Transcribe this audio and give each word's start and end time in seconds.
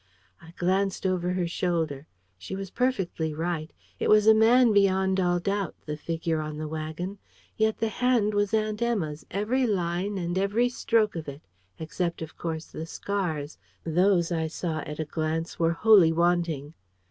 I 0.41 0.49
glanced 0.57 1.05
over 1.05 1.33
her 1.33 1.45
shoulder. 1.47 2.07
She 2.35 2.55
was 2.55 2.71
perfectly 2.71 3.35
right. 3.35 3.71
It 3.99 4.09
was 4.09 4.25
a 4.25 4.33
man 4.33 4.73
beyond 4.73 5.19
all 5.19 5.39
doubt, 5.39 5.75
the 5.85 5.95
figure 5.95 6.41
on 6.41 6.57
the 6.57 6.67
wagon. 6.67 7.19
Yet 7.55 7.77
the 7.77 7.87
hand 7.89 8.33
was 8.33 8.51
Aunt 8.51 8.81
Emma's, 8.81 9.27
every 9.29 9.67
line 9.67 10.17
and 10.17 10.39
every 10.39 10.69
stroke 10.69 11.15
of 11.15 11.27
it; 11.27 11.43
except, 11.77 12.23
of 12.23 12.35
course, 12.35 12.65
the 12.65 12.87
scars. 12.87 13.59
Those, 13.83 14.31
I 14.31 14.47
saw 14.47 14.79
at 14.79 14.97
a 14.99 15.05
glance, 15.05 15.59
were 15.59 15.73
wholly 15.73 16.11
wanting. 16.11 16.73